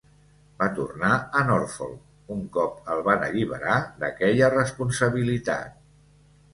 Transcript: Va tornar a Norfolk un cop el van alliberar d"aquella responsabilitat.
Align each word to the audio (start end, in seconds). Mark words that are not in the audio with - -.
Va 0.61 0.69
tornar 0.79 1.11
a 1.39 1.41
Norfolk 1.49 2.33
un 2.37 2.43
cop 2.57 2.91
el 2.97 3.05
van 3.11 3.29
alliberar 3.29 3.79
d"aquella 4.03 4.53
responsabilitat. 4.59 5.83